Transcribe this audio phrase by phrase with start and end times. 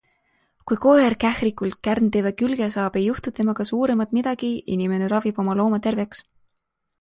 [0.69, 5.83] Kui koer kährikult kärntõve külge saab, ei juhtu temaga suuremat midagi- inimene ravib oma looma
[5.89, 6.25] terveks.